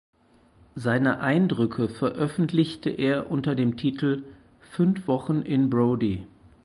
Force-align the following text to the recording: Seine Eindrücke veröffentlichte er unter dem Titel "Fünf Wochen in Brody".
Seine 0.73 1.19
Eindrücke 1.19 1.87
veröffentlichte 1.87 2.89
er 2.89 3.29
unter 3.29 3.53
dem 3.53 3.77
Titel 3.77 4.23
"Fünf 4.71 5.07
Wochen 5.07 5.43
in 5.43 5.69
Brody". 5.69 6.25